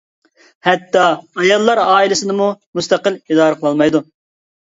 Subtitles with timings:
[0.67, 1.01] ھەتتا
[1.41, 2.47] ئاياللار ئائىلىسىنىمۇ
[2.79, 4.05] مۇستەقىل ئىدارە قىلالمايدۇ.